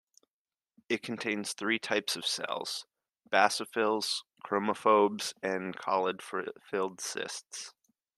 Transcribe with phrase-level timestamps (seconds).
[0.89, 2.87] It contains three types of cells-
[3.31, 7.75] basophils, chromophobes, and colloid-filled cysts.